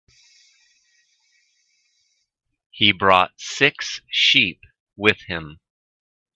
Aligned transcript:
He 2.71 2.91
brought 2.91 3.33
six 3.39 4.01
sheep 4.09 4.61
with 4.97 5.21
him. 5.27 5.59